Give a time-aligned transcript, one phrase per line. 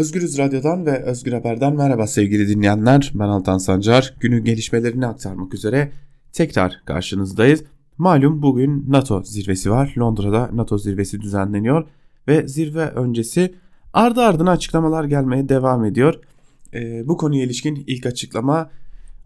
[0.00, 3.12] Özgürüz Radyo'dan ve Özgür Haber'den merhaba sevgili dinleyenler.
[3.14, 4.14] Ben Altan Sancar.
[4.20, 5.92] Günün gelişmelerini aktarmak üzere
[6.32, 7.64] tekrar karşınızdayız.
[7.98, 9.94] Malum bugün NATO zirvesi var.
[9.98, 11.88] Londra'da NATO zirvesi düzenleniyor
[12.28, 13.54] ve zirve öncesi
[13.92, 16.14] ardı ardına açıklamalar gelmeye devam ediyor.
[16.74, 18.70] Ee, bu konuya ilişkin ilk açıklama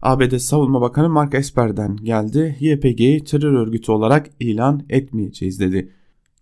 [0.01, 2.57] ABD Savunma Bakanı Mark Esper'den geldi.
[2.59, 5.91] YPG'yi terör örgütü olarak ilan etmeyeceğiz dedi.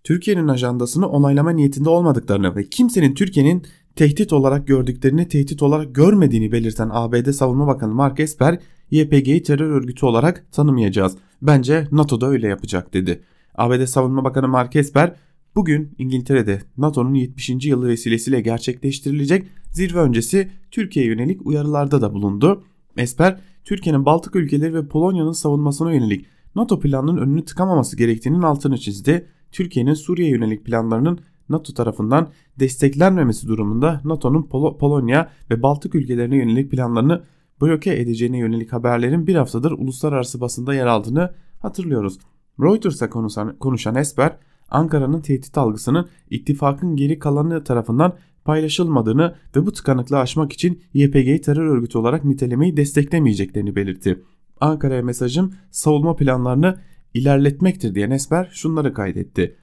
[0.04, 3.64] Türkiye'nin ajandasını onaylama niyetinde olmadıklarını ve kimsenin Türkiye'nin
[3.96, 8.60] tehdit olarak gördüklerini tehdit olarak görmediğini belirten ABD Savunma Bakanı Mark Esper,
[8.92, 11.18] YPG'yi terör örgütü olarak tanımayacağız.
[11.42, 13.24] Bence NATO da öyle yapacak dedi.
[13.56, 15.16] ABD Savunma Bakanı Mark Esper,
[15.56, 17.50] bugün İngiltere'de NATO'nun 70.
[17.66, 22.64] yılı vesilesiyle gerçekleştirilecek zirve öncesi Türkiye'ye yönelik uyarılarda da bulundu.
[22.98, 29.28] Esper, Türkiye'nin Baltık ülkeleri ve Polonya'nın savunmasına yönelik NATO planının önünü tıkamaması gerektiğinin altını çizdi.
[29.52, 31.20] Türkiye'nin Suriye yönelik planlarının
[31.50, 32.30] NATO tarafından
[32.60, 37.24] desteklenmemesi durumunda NATO'nun Pol Polonya ve Baltık ülkelerine yönelik planlarını
[37.62, 42.18] bloke edeceğine yönelik haberlerin bir haftadır uluslararası basında yer aldığını hatırlıyoruz.
[42.60, 44.38] Reuters'a konuşan, konuşan Esper,
[44.70, 48.14] Ankara'nın tehdit algısının ittifakın geri kalanı tarafından
[48.46, 54.24] paylaşılmadığını ve bu tıkanıklığı aşmak için YPG'yi terör örgütü olarak nitelemeyi desteklemeyeceklerini belirtti.
[54.62, 56.80] Ankara'ya mesajım savunma planlarını
[57.14, 59.56] ilerletmektir diyen Esper şunları kaydetti.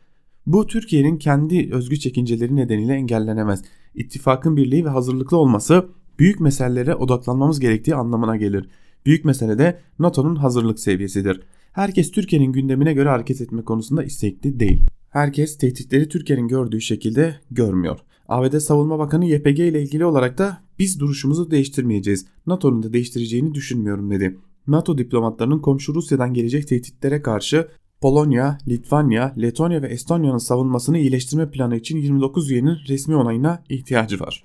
[0.46, 3.62] Bu Türkiye'nin kendi özgü çekinceleri nedeniyle engellenemez.
[3.94, 5.88] İttifakın birliği ve hazırlıklı olması
[6.19, 8.68] büyük meselelere odaklanmamız gerektiği anlamına gelir.
[9.06, 11.41] Büyük mesele de NATO'nun hazırlık seviyesidir.
[11.72, 14.83] Herkes Türkiye'nin gündemine göre hareket etme konusunda istekli değil.
[15.11, 17.98] Herkes tehditleri Türkiye'nin gördüğü şekilde görmüyor.
[18.28, 22.27] ABD Savunma Bakanı YPG ile ilgili olarak da biz duruşumuzu değiştirmeyeceğiz.
[22.46, 24.38] NATO'nun da değiştireceğini düşünmüyorum dedi.
[24.66, 27.68] NATO diplomatlarının komşu Rusya'dan gelecek tehditlere karşı
[28.01, 34.45] Polonya, Litvanya, Letonya ve Estonya'nın savunmasını iyileştirme planı için 29 üyenin resmi onayına ihtiyacı var.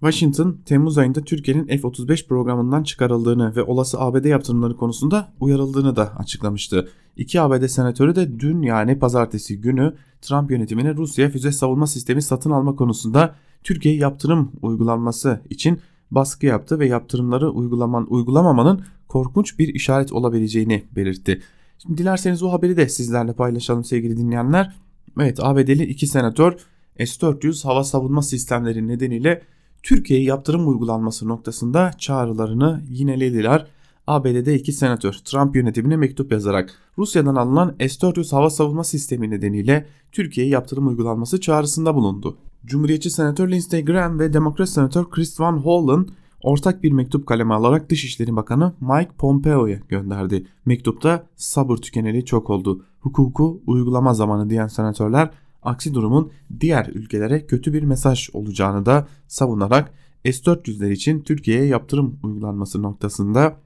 [0.00, 6.88] Washington, Temmuz ayında Türkiye'nin F-35 programından çıkarıldığını ve olası ABD yaptırımları konusunda uyarıldığını da açıklamıştı.
[7.16, 12.50] İki ABD senatörü de dün yani pazartesi günü Trump yönetimine Rusya füze savunma sistemi satın
[12.50, 15.80] alma konusunda Türkiye yaptırım uygulanması için
[16.10, 21.40] baskı yaptı ve yaptırımları uygulaman, uygulamamanın korkunç bir işaret olabileceğini belirtti.
[21.78, 24.74] Şimdi dilerseniz o haberi de sizlerle paylaşalım sevgili dinleyenler.
[25.20, 26.56] Evet ABD'li iki senatör
[26.98, 29.42] S-400 hava savunma sistemleri nedeniyle
[29.82, 33.66] Türkiye'ye yaptırım uygulanması noktasında çağrılarını yinelediler.
[34.06, 40.52] ABD'de iki senatör Trump yönetimine mektup yazarak Rusya'dan alınan S-400 hava savunma sistemi nedeniyle Türkiye'ye
[40.52, 42.38] yaptırım uygulanması çağrısında bulundu.
[42.64, 46.06] Cumhuriyetçi senatör Lindsey Graham ve Demokrat senatör Chris Van Hollen
[46.44, 50.46] ortak bir mektup kaleme alarak Dışişleri Bakanı Mike Pompeo'ya gönderdi.
[50.66, 52.84] Mektupta sabır tükeneli çok oldu.
[53.00, 55.30] Hukuku uygulama zamanı diyen senatörler
[55.62, 59.92] aksi durumun diğer ülkelere kötü bir mesaj olacağını da savunarak
[60.24, 63.56] S-400'ler için Türkiye'ye yaptırım uygulanması noktasında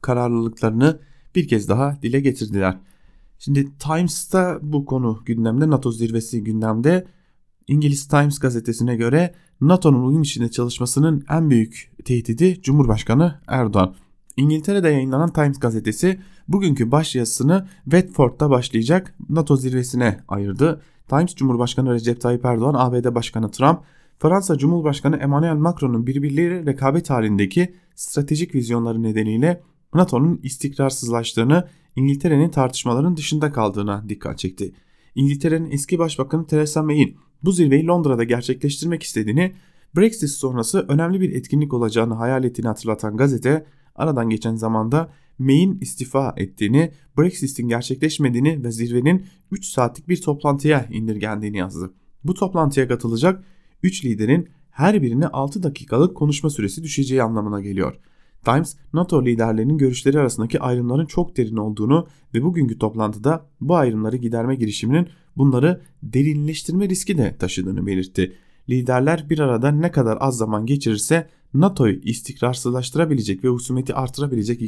[0.00, 1.00] kararlılıklarını
[1.34, 2.78] bir kez daha dile getirdiler.
[3.38, 7.06] Şimdi Times'ta bu konu gündemde NATO zirvesi gündemde
[7.66, 13.94] İngiliz Times gazetesine göre NATO'nun uyum içinde çalışmasının en büyük tehdidi Cumhurbaşkanı Erdoğan.
[14.36, 20.82] İngiltere'de yayınlanan Times gazetesi bugünkü başyazısını Watford'da başlayacak NATO zirvesine ayırdı.
[21.08, 23.80] Times Cumhurbaşkanı Recep Tayyip Erdoğan, ABD Başkanı Trump,
[24.18, 29.62] Fransa Cumhurbaşkanı Emmanuel Macron'un birbirleriyle rekabet halindeki stratejik vizyonları nedeniyle
[29.94, 34.72] NATO'nun istikrarsızlaştığını, İngiltere'nin tartışmaların dışında kaldığına dikkat çekti.
[35.14, 39.52] İngiltere'nin eski başbakanı Theresa May'in bu zirveyi Londra'da gerçekleştirmek istediğini,
[39.96, 46.34] Brexit sonrası önemli bir etkinlik olacağını hayal ettiğini hatırlatan gazete, aradan geçen zamanda May'in istifa
[46.36, 51.92] ettiğini, Brexit'in gerçekleşmediğini ve zirvenin 3 saatlik bir toplantıya indirgendiğini yazdı.
[52.24, 53.44] Bu toplantıya katılacak
[53.82, 58.00] 3 liderin her birine 6 dakikalık konuşma süresi düşeceği anlamına geliyor.
[58.44, 64.54] Times, NATO liderlerinin görüşleri arasındaki ayrımların çok derin olduğunu ve bugünkü toplantıda bu ayrımları giderme
[64.54, 68.32] girişiminin bunları derinleştirme riski de taşıdığını belirtti.
[68.68, 74.62] Liderler bir arada ne kadar az zaman geçirirse NATO'yu istikrarsızlaştırabilecek ve husumeti artırabilecek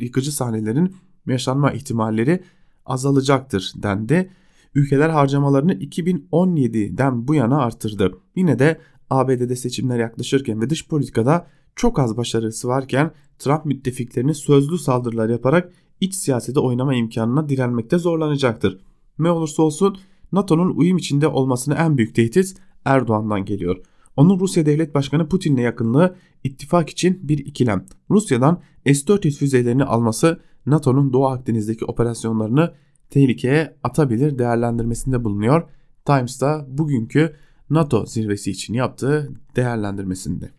[0.00, 0.96] yıkıcı sahnelerin
[1.26, 2.42] yaşanma ihtimalleri
[2.86, 4.30] azalacaktır dendi.
[4.74, 8.12] Ülkeler harcamalarını 2017'den bu yana artırdı.
[8.36, 8.80] Yine de
[9.10, 11.46] ABD'de seçimler yaklaşırken ve dış politikada
[11.76, 18.80] çok az başarısı varken Trump müttefiklerini sözlü saldırılar yaparak iç siyasete oynama imkanına direnmekte zorlanacaktır.
[19.18, 19.98] Ne olursa olsun
[20.32, 23.76] NATO'nun uyum içinde olmasını en büyük tehdit Erdoğan'dan geliyor.
[24.16, 27.86] Onun Rusya Devlet Başkanı Putin'le yakınlığı ittifak için bir ikilem.
[28.10, 32.74] Rusya'dan S-400 füzelerini alması NATO'nun Doğu Akdeniz'deki operasyonlarını
[33.10, 35.68] tehlikeye atabilir değerlendirmesinde bulunuyor.
[36.04, 37.36] Times'ta bugünkü
[37.70, 40.50] NATO zirvesi için yaptığı değerlendirmesinde.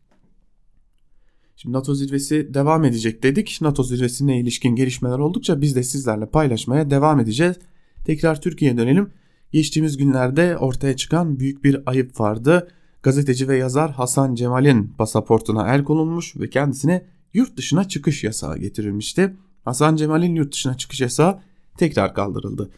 [1.62, 3.58] Şimdi NATO zirvesi devam edecek dedik.
[3.62, 7.56] NATO zirvesine ilişkin gelişmeler oldukça biz de sizlerle paylaşmaya devam edeceğiz.
[8.06, 9.10] Tekrar Türkiye'ye dönelim.
[9.52, 12.68] Geçtiğimiz günlerde ortaya çıkan büyük bir ayıp vardı.
[13.04, 19.36] Gazeteci ve yazar Hasan Cemal'in pasaportuna el konulmuş ve kendisine yurt dışına çıkış yasağı getirilmişti.
[19.66, 21.40] Hasan Cemal'in yurt dışına çıkış yasağı
[21.78, 22.69] tekrar kaldırıldı.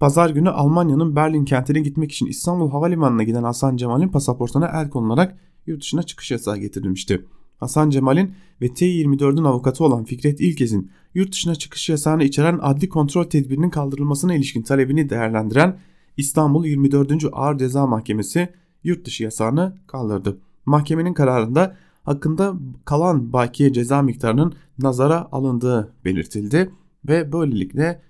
[0.00, 5.38] Pazar günü Almanya'nın Berlin kentine gitmek için İstanbul Havalimanı'na giden Hasan Cemal'in pasaportuna el konularak
[5.66, 7.24] yurt dışına çıkış yasağı getirilmişti.
[7.62, 13.24] Hasan Cemal'in ve T24'ün avukatı olan Fikret İlkez'in yurt dışına çıkış yasağını içeren adli kontrol
[13.24, 15.78] tedbirinin kaldırılmasına ilişkin talebini değerlendiren
[16.16, 17.12] İstanbul 24.
[17.32, 18.48] Ağır Ceza Mahkemesi
[18.84, 20.38] yurt dışı yasağını kaldırdı.
[20.66, 22.54] Mahkemenin kararında hakkında
[22.84, 26.70] kalan bakiye ceza miktarının nazara alındığı belirtildi
[27.08, 28.02] ve böylelikle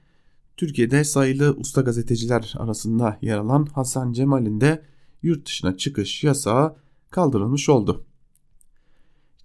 [0.56, 4.82] Türkiye'de sayılı usta gazeteciler arasında yer alan Hasan Cemal'in de
[5.22, 6.76] yurt dışına çıkış yasağı
[7.10, 8.04] kaldırılmış oldu.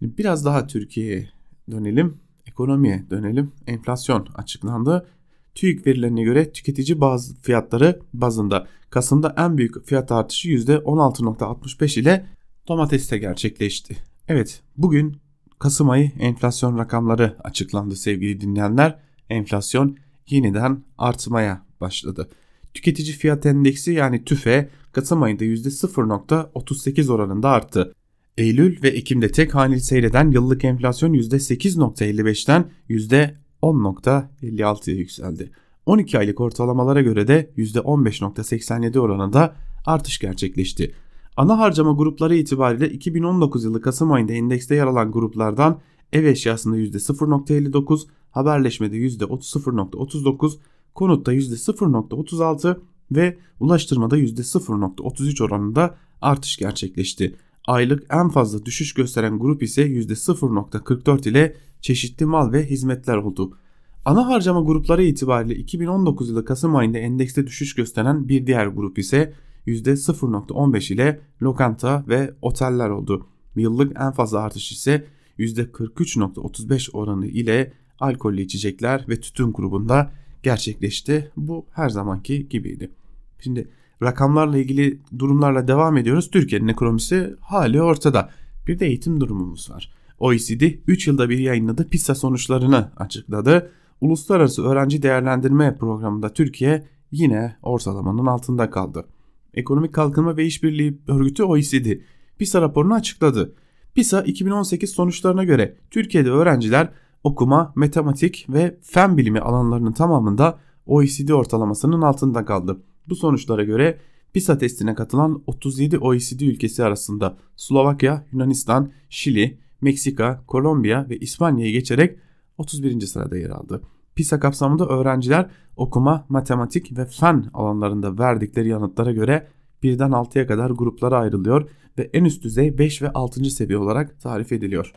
[0.01, 1.29] Biraz daha Türkiye'ye
[1.71, 3.51] dönelim, ekonomiye dönelim.
[3.67, 5.07] Enflasyon açıklandı.
[5.55, 12.25] TÜİK verilerine göre tüketici bazı fiyatları bazında Kasım'da en büyük fiyat artışı %16.65 ile
[12.67, 13.97] domateste gerçekleşti.
[14.27, 15.17] Evet bugün
[15.59, 18.99] Kasım ayı enflasyon rakamları açıklandı sevgili dinleyenler.
[19.29, 19.97] Enflasyon
[20.29, 22.29] yeniden artmaya başladı.
[22.73, 27.93] Tüketici fiyat endeksi yani TÜFE Kasım ayında %0.38 oranında arttı.
[28.37, 35.51] Eylül ve Ekim'de tek haneli seyreden yıllık enflasyon %8.55'ten %10.56'ya yükseldi.
[35.85, 39.55] 12 aylık ortalamalara göre de %15.87 oranında
[39.85, 40.93] artış gerçekleşti.
[41.37, 45.79] Ana harcama grupları itibariyle 2019 yılı Kasım ayında endekste yer alan gruplardan
[46.13, 50.53] ev eşyasında %0.59, haberleşmede %0.39,
[50.95, 52.79] konutta %0.36
[53.11, 57.35] ve ulaştırmada %0.33 oranında artış gerçekleşti.
[57.67, 63.57] Aylık en fazla düşüş gösteren grup ise %0.44 ile çeşitli mal ve hizmetler oldu.
[64.05, 69.33] Ana harcama grupları itibariyle 2019 yılı Kasım ayında endekste düşüş gösteren bir diğer grup ise
[69.67, 73.27] %0.15 ile lokanta ve oteller oldu.
[73.55, 75.05] Yıllık en fazla artış ise
[75.39, 80.11] %43.35 oranı ile alkollü içecekler ve tütün grubunda
[80.43, 81.31] gerçekleşti.
[81.37, 82.91] Bu her zamanki gibiydi.
[83.39, 83.67] Şimdi
[84.03, 86.31] rakamlarla ilgili durumlarla devam ediyoruz.
[86.31, 88.29] Türkiye'nin ekonomisi hali ortada.
[88.67, 89.93] Bir de eğitim durumumuz var.
[90.19, 93.71] OECD 3 yılda bir yayınladığı PISA sonuçlarını açıkladı.
[94.01, 99.05] Uluslararası Öğrenci Değerlendirme Programı'nda Türkiye yine ortalamanın altında kaldı.
[99.53, 101.99] Ekonomik Kalkınma ve İşbirliği Örgütü OECD
[102.37, 103.55] PISA raporunu açıkladı.
[103.93, 106.89] PISA 2018 sonuçlarına göre Türkiye'de öğrenciler
[107.23, 112.81] okuma, matematik ve fen bilimi alanlarının tamamında OECD ortalamasının altında kaldı.
[113.09, 113.97] Bu sonuçlara göre
[114.33, 122.19] PISA testine katılan 37 OECD ülkesi arasında Slovakya, Yunanistan, Şili, Meksika, Kolombiya ve İspanya'yı geçerek
[122.57, 123.01] 31.
[123.01, 123.81] sırada yer aldı.
[124.15, 129.47] PISA kapsamında öğrenciler okuma, matematik ve fen alanlarında verdikleri yanıtlara göre
[129.83, 133.45] birden 6'ya kadar gruplara ayrılıyor ve en üst düzey 5 ve 6.
[133.45, 134.93] seviye olarak tarif ediliyor.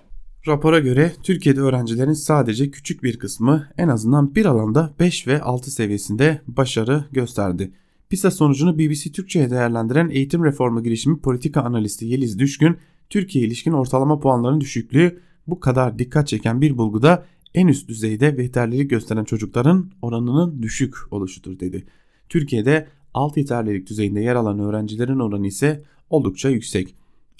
[0.47, 5.71] Rapora göre Türkiye'de öğrencilerin sadece küçük bir kısmı en azından bir alanda 5 ve 6
[5.71, 7.73] seviyesinde başarı gösterdi.
[8.11, 12.77] PISA sonucunu BBC Türkçe'ye değerlendiren eğitim reformu girişimi politika analisti Yeliz Düşkün,
[13.11, 17.25] Türkiye ilişkin ortalama puanların düşüklüğü bu kadar dikkat çeken bir bulguda
[17.55, 21.87] en üst düzeyde yeterlilik gösteren çocukların oranının düşük oluşudur dedi.
[22.29, 26.95] Türkiye'de alt yeterlilik düzeyinde yer alan öğrencilerin oranı ise oldukça yüksek.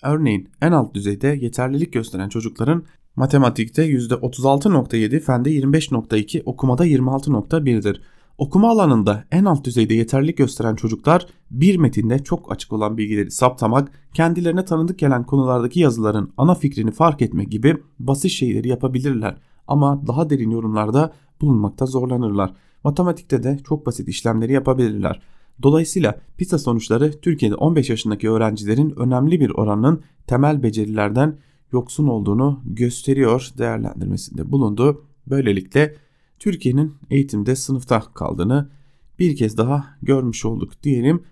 [0.05, 2.85] Örneğin en alt düzeyde yeterlilik gösteren çocukların
[3.17, 8.01] matematikte %36.7, fende 25.2, okumada 26.1'dir.
[8.41, 13.93] Okuma alanında en alt düzeyde yeterlilik gösteren çocuklar bir metinde çok açık olan bilgileri saptamak,
[14.15, 20.31] kendilerine tanıdık gelen konulardaki yazıların ana fikrini fark etme gibi basit şeyleri yapabilirler ama daha
[20.31, 22.53] derin yorumlarda bulunmakta zorlanırlar.
[22.85, 25.23] Matematikte de çok basit işlemleri yapabilirler.
[25.63, 31.39] Dolayısıyla PISA sonuçları Türkiye'de 15 yaşındaki öğrencilerin önemli bir oranının temel becerilerden
[31.73, 35.05] yoksun olduğunu gösteriyor değerlendirmesinde bulundu.
[35.27, 35.95] Böylelikle
[36.41, 38.71] Türkiye'nin eğitimde sınıfta kaldığını
[39.19, 41.23] bir kez daha görmüş olduk diyelim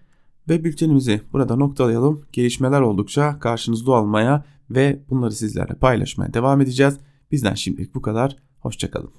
[0.48, 2.22] ve bültenimizi burada noktalayalım.
[2.32, 6.98] Gelişmeler oldukça karşınızda olmaya ve bunları sizlerle paylaşmaya devam edeceğiz.
[7.32, 8.36] Bizden şimdilik bu kadar.
[8.60, 9.10] Hoşçakalın.